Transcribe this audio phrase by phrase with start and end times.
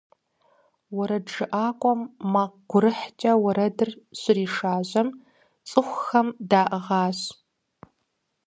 [0.95, 2.01] УэрэджыӀакӀуэм
[2.33, 3.89] макъ гурыхькӀэ уэрэдыр
[4.19, 5.07] щришажьэм,
[5.69, 7.19] цӏыхухэм даӏыгъащ.